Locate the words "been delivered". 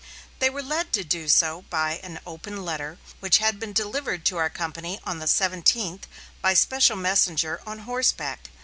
3.59-4.25